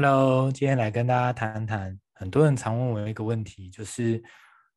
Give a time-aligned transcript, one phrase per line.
[0.00, 4.22] Hello，今天来跟大家谈谈，很多人常问我一个问题，就是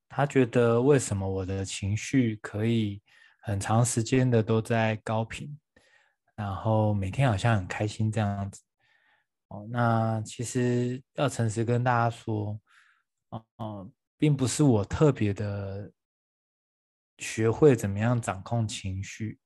[0.09, 2.99] 他觉得为什么我的情绪可以
[3.43, 5.55] 很长时间的都在高频，
[6.33, 8.63] 然后每天好像很开心这样子。
[9.49, 12.59] 哦，那其实要诚实跟大家说，
[13.57, 15.91] 哦、并不是我特别的
[17.19, 19.39] 学会怎么样掌控情绪，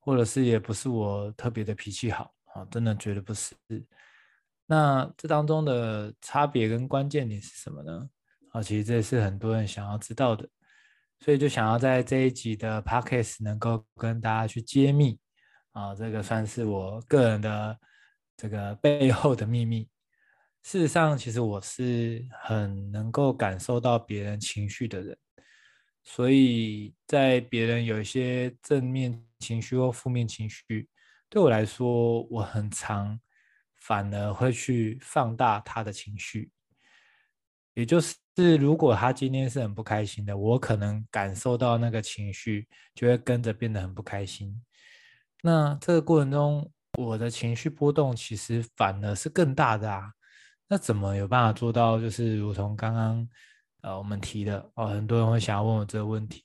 [0.00, 3.54] 或者是也不是我特别的脾气好啊，真的绝对不是。
[4.72, 8.08] 那这当中的差别跟关键点是什么呢？
[8.52, 10.48] 啊，其实这也是很多人想要知道的，
[11.20, 15.20] 所以就想要在这一集的 Podcast 能够跟大家去揭秘
[15.72, 17.78] 啊，这个算是我个人的
[18.34, 19.86] 这个背后的秘密。
[20.62, 25.14] 事实上，其实我是很能够感受到别人情绪的人，
[26.02, 30.88] 所以在别人有一些正面情绪或负面情绪，
[31.28, 33.20] 对我来说，我很常。
[33.84, 36.52] 反而会去放大他的情绪，
[37.74, 44.62] 也就是如果他今天是很不开心的，我可能感受到那个情绪，就会跟着变得很不开心。
[45.42, 50.12] 那这个过程中，我的情绪波动其实反而是更大的啊。
[50.68, 52.00] 那怎么有办法做到？
[52.00, 53.28] 就是如同刚刚
[53.80, 56.44] 呃我们提的哦，很多人会想要问我这个问题。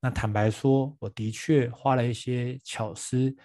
[0.00, 3.36] 那坦白说，我的确花了一些巧思。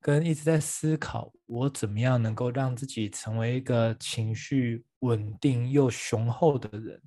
[0.00, 7.02] 跟一直在思考，我怎么样能够让自己成为一个情绪稳定又雄厚的人，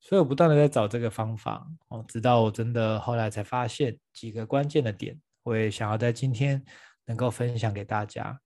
[0.00, 6.64] 所以我不断的在找这个方法哦，直到我真的后来才发现几个关键的点，我也想要在今天
[7.04, 8.40] 能够分享给大家。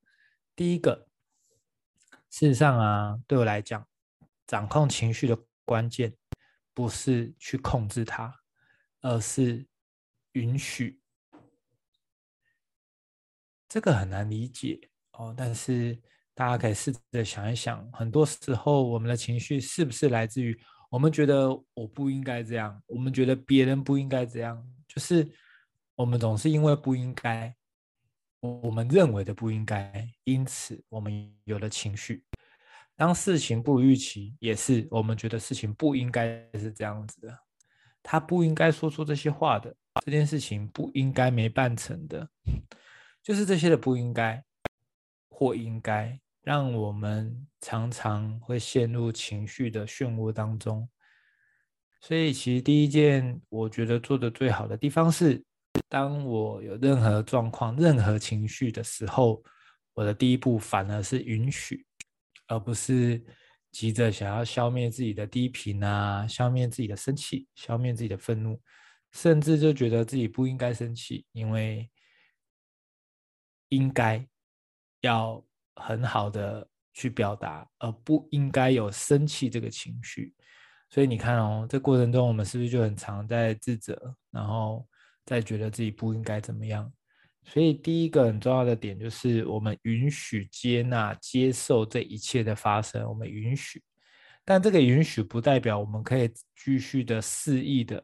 [0.55, 1.07] 第一个，
[2.29, 3.87] 事实上啊，对我来讲，
[4.45, 6.13] 掌控情绪的关键
[6.73, 8.41] 不是去控制它，
[9.01, 9.65] 而是
[10.33, 10.99] 允许。
[13.75, 14.79] 这个很难理解
[15.17, 15.99] 哦，但是
[16.33, 20.57] 大家可以试着想一想，很多时候我们的情绪是不是来自于
[20.89, 25.29] 我们觉得我不应该这样，我们觉得别人不应该这样，就是
[25.93, 27.53] 我们总是因为不应该，
[28.39, 32.23] 我们认为的不应该，因此我们有了情绪。
[32.95, 37.39] 当事情不如预期，也是我们觉得事情不应该是这样子的，
[38.01, 42.25] 他不应该说出这些话的，这件事情不应该没办成的。
[43.25, 44.43] 就是这些的不应该
[45.29, 50.87] 或应该，让我们常常会陷入情绪的漩涡当中。
[51.99, 55.43] 所以，其实第一件我觉得做的最好的地方是，
[55.89, 59.43] 当我有任何状况、任何情绪的时候，
[59.95, 61.83] 我的第一步反而是允许，
[62.45, 63.19] 而不是
[63.71, 68.61] 急着想要消灭自己的低频啊，消灭自己的生气，消灭自己的愤怒，
[69.13, 71.89] 甚至就觉得自己不应该生气，因为。
[73.75, 74.25] 应该
[75.01, 75.43] 要
[75.75, 80.33] 很好的去表达，而不应该有生气这个情绪。
[80.89, 84.87] 所以你看哦，这过程中我们是不是就很常在自责，然后
[85.25, 86.89] 再觉得自己不应该怎么样？
[87.43, 93.05] 所以第一个很重要的点就是，我们允许、接纳、接受这一切的发生。
[93.09, 93.83] 我们允许，
[94.45, 98.03] 但这个允许不代表我们可以继续的肆意的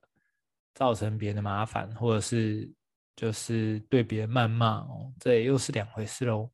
[0.73, 2.69] 造成别人的麻烦，或者是。
[3.15, 6.49] 就是对别人谩骂哦，这也又是两回事喽。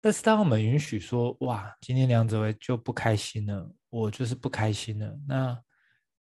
[0.00, 5.60] 但是当我们允许说，哇，今天梁子维就不开心了，我就是不开心了，那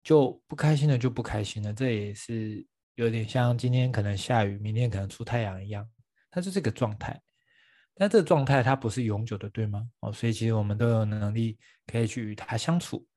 [0.03, 2.63] 就不开心了就不开心了，这也是
[2.95, 5.89] 有点像今天可能下雨，明天可能出太阳一样，
[6.29, 7.19] 它是这个状态。
[7.95, 9.89] 但这个状态它不是永久的，对吗？
[10.01, 13.07] 哦，所以其实我们都有能力可以去与它相处。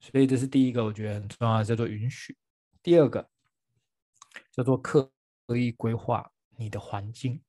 [0.00, 2.36] 所以这是第一个，我觉得很重要的，叫做允许。
[2.82, 3.28] 第二个
[4.52, 5.12] 叫做克。
[5.50, 7.42] 刻意规划你的环境，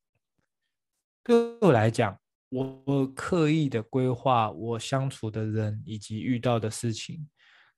[1.24, 2.20] 对我来讲，
[2.50, 7.30] 我刻意的规划我相处的人以及遇到的事情，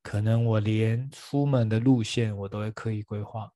[0.02, 3.52] 可能我连出门的路线我都会刻意规划。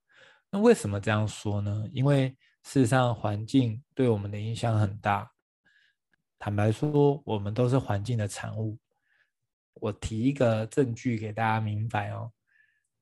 [0.51, 1.87] 那为什么这样说呢？
[1.93, 2.31] 因为
[2.63, 5.31] 事实上环境对我们的影响很大。
[6.37, 8.77] 坦白说，我们都是环境的产物。
[9.75, 12.29] 我提一个证据给大家明白哦。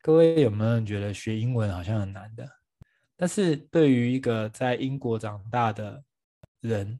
[0.03, 2.47] 各位有没有人觉得学英文好像很难的？
[3.17, 6.03] 但是对于一个在英国长大的
[6.61, 6.99] 人，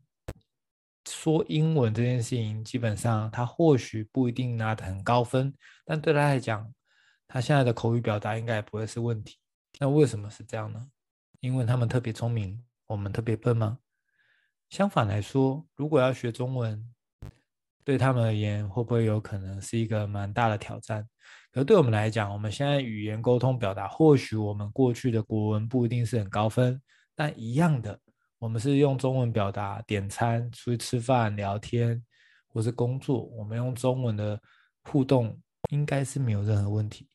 [1.10, 5.54] 说英文这件事情，基本上他或许不一定拿得很高分，
[5.84, 6.74] 但对他来讲，
[7.28, 9.38] 他现在的口语表达应该也不会是问题。
[9.80, 10.90] 那为什么是这样呢？
[11.42, 13.80] 因为他们特别聪明，我们特别笨吗？
[14.70, 16.95] 相反来说，如果要学中文，
[17.86, 21.08] 对他们而言，会不会有可能是一个蛮大的挑战？
[21.52, 26.82] 可对我们来讲，我们现在语言沟通表达，或许我们过去的国文不一定是很高分，
[27.16, 27.98] 但一样的，
[28.40, 32.04] 我们是用中文表达点餐、出去吃饭、聊天，
[32.48, 34.38] 或是工作，我们用中文的
[34.84, 35.40] 互动
[35.70, 37.08] 应该是没有任何问题。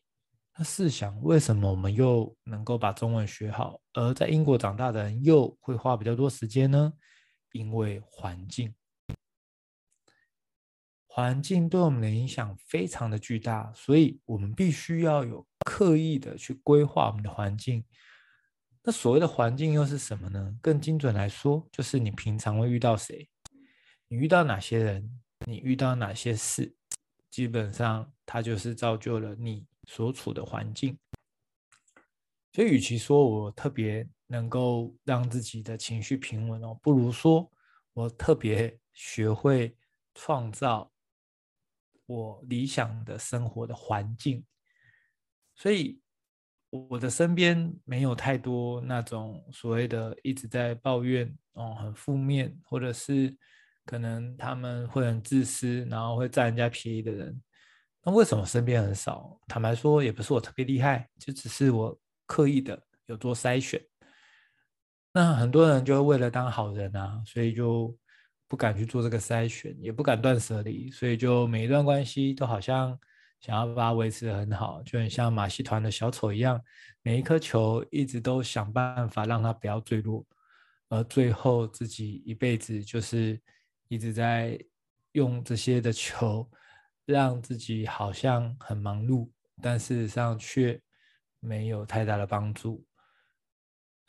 [0.56, 6.93] 那试想，为什么我们又能够把中文学好，而在英国长大的人又会花比较多时间呢？
[7.52, 8.72] 因为环境，
[11.12, 17.84] 环境对我们的影响非常的巨大，所以我们必须要有刻意的去规划我们的环境。
[18.84, 20.56] 那所谓的环境又是什么呢？
[20.62, 23.28] 更精准来说，就是你平常会遇到谁，
[24.06, 26.72] 你遇到哪些人，你遇到哪些事，
[27.28, 30.96] 基本上它就是造就了你所处的环境。
[32.52, 37.50] 所以，与其说我特别能够让自己的情绪平稳哦，不如说
[37.94, 39.76] 我特别学会
[40.14, 40.90] 创造
[42.12, 44.44] 我理想的生活的环境。
[45.54, 46.00] 所以。
[46.72, 53.36] 我的身边没有太多那种所谓的一直在抱怨哦，很负面，或者是
[53.84, 57.42] 可能他们会很自私，然后会占人家便宜的人。
[58.04, 59.36] 那为什么身边很少？
[59.48, 63.84] 坦白说，也不是我特别厉害，就只是我刻意的有做筛选。
[65.12, 67.98] 那很多人就会为了当好人啊，所以就
[68.50, 72.99] 不敢去做这个筛选，也不敢断舍离，所以就每一段关系都好像。
[73.41, 76.62] 想要把它维持得很好，就很像马戏团的小丑一样，
[77.00, 80.23] 每一颗球一直都想办法让它不要坠落，
[80.91, 83.41] 而最后自己一辈子就是
[83.88, 84.62] 一直在
[85.12, 86.46] 用这些的球，
[87.06, 89.31] 让自己好像很忙碌，
[89.62, 90.79] 但事实上却
[91.38, 92.85] 没有太大的帮助。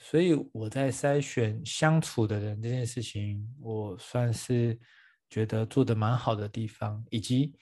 [0.01, 4.77] 所以我在筛选相处的人这件事情，我算是
[5.29, 7.55] 觉得做得蛮好的地方，以及。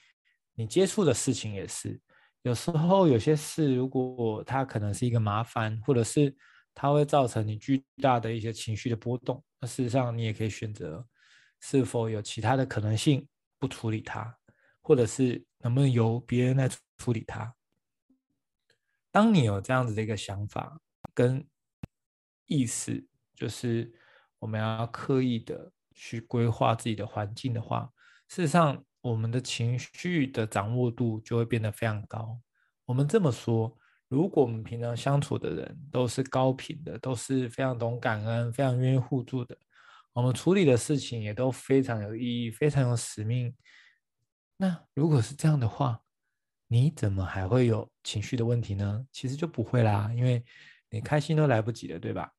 [0.56, 1.98] 你接触的事情也是，
[2.42, 6.36] 有时候有些事，如果它可能是一个麻烦，或者是
[6.74, 11.06] 它会造成你巨大的一些情绪的波动，那事实上你也可以选择
[11.60, 13.26] 是否有其他的可能性
[13.58, 14.36] 不处理它，
[14.82, 17.54] 或者是能不能由别人来处理它。
[19.10, 20.78] 当你有这样子的一个想法
[21.14, 21.42] 跟
[22.50, 23.02] 意思，
[23.34, 23.90] 就是
[24.38, 27.90] 我们要刻意的去规划自己的环境的话，
[28.28, 28.84] 事实上。
[29.02, 32.38] 我们的情绪的掌握度就会变得非常高。
[32.84, 33.74] 我们这么说，
[34.08, 39.56] 如果我们平常相处的人都是高频的，都是非常懂感恩、非常愿意互助的，
[40.12, 43.56] 我们处理的事情也都非常有意义、非常有使命。
[44.58, 46.02] 那如果是这样的话，
[46.66, 49.06] 你怎么还会有情绪的问题呢？
[49.10, 50.44] 其实就不会啦，因为
[50.90, 52.30] 你开心都来不及了，对吧？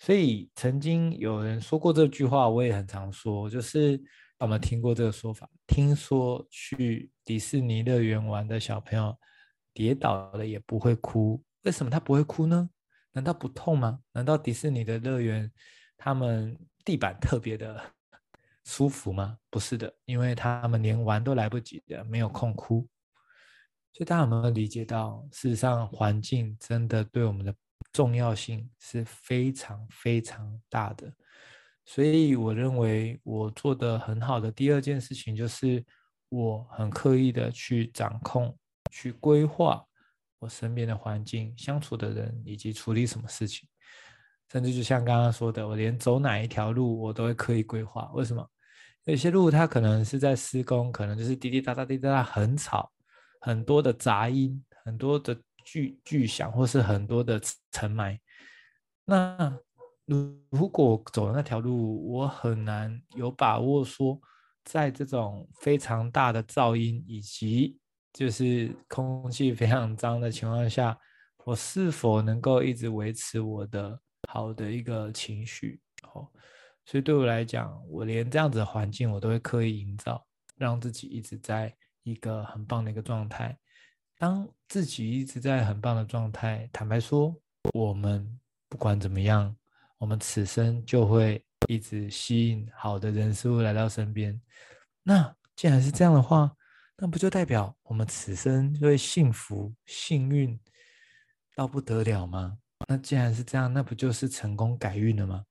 [0.00, 4.02] 所以曾经有人说过这句话，我也很常说，就是。
[4.40, 9.14] 我们听过这个说法，听说去迪士尼乐园玩的小朋友
[9.74, 12.70] 跌倒了也不会哭，为什么他不会哭呢？
[13.12, 14.00] 难道不痛吗？
[14.14, 15.52] 难道迪士尼的乐园
[15.98, 17.78] 他们地板特别的
[18.64, 19.36] 舒服吗？
[19.50, 22.88] 不是的，因为他们连玩都来不及的，没有空哭。
[23.92, 27.54] 所以大家有没有理解到，事实上环境真的对我们的
[27.92, 31.12] 重要性是非常非常大的。
[31.84, 35.84] 所以我认为我做得很好的第二件事情就是，
[36.28, 38.56] 我很刻意的去掌控、
[38.90, 39.84] 去规划
[40.38, 43.68] 我身边的环境、相处的人以及处理什么事情，
[44.52, 48.10] 甚至就像刚刚说的，我连走哪一条路我都会刻意规划。
[48.14, 48.48] 为什么？
[49.04, 52.92] 有些路它可能是在施工，可能就是滴滴答答、滴滴答答很吵，
[53.40, 57.40] 很多的杂音，很多的巨巨响，或是很多的
[57.70, 58.18] 尘霾，
[59.04, 59.58] 那。
[60.06, 64.20] 如如果走的那条路，我很难有把握说，
[64.64, 67.78] 在这种非常大的噪音以及
[68.12, 70.98] 就是空气非常脏的情况下，
[71.44, 73.96] 我是否能够一直维持我的
[74.28, 75.80] 好的一个情绪？
[76.12, 76.26] 哦，
[76.86, 80.26] 所以对我来讲，我连这样子的环境我都会刻意营造，
[80.56, 83.56] 让自己一直在一个很棒的一个状态。
[84.20, 87.34] 当自己一直在很棒的状态，坦白说，
[87.72, 89.56] 我们不管怎么样。
[89.96, 94.38] 我们此生就会一直吸引好的人事物来到身边。
[95.02, 96.54] 那既然是这样的话，
[96.98, 100.58] 那不就代表我们此生就会幸福、幸运
[101.54, 102.58] 到不得了吗？
[102.88, 105.46] 那既然是这样，那不就是成功改运了吗？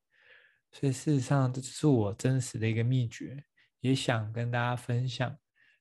[0.72, 3.44] 所以事实上，这就是我真实的一个秘诀，
[3.80, 5.36] 也想跟大家分享，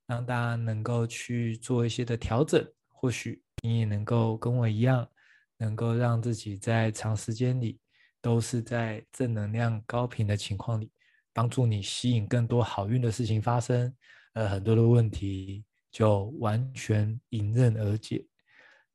[0.06, 2.66] 让大家能够去做一些的调整。
[2.98, 5.08] 或许你也能够跟我一样，
[5.56, 7.80] 能够让自己在长时间里。
[8.20, 10.90] 都是在正能量高频的情况里，
[11.32, 13.94] 帮助你吸引更多好运的事情发生，
[14.34, 18.26] 而很多的问题就完全迎刃而解。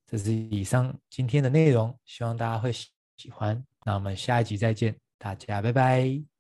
[0.06, 3.66] 这是以上今天的内容，希望大家会喜欢。
[3.86, 6.33] 那我们下一集再见，大家拜拜。